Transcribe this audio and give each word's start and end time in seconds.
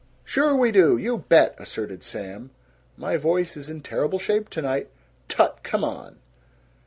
"Sure 0.25 0.55
we 0.55 0.71
do! 0.71 0.97
You 0.97 1.19
bet!" 1.29 1.53
asserted 1.59 2.01
Sam. 2.01 2.49
"My 2.97 3.17
voice 3.17 3.55
is 3.55 3.69
in 3.69 3.81
terrible 3.81 4.17
shape 4.17 4.49
tonight." 4.49 4.89
"Tut! 5.29 5.59
Come 5.61 5.83
on!" 5.83 6.17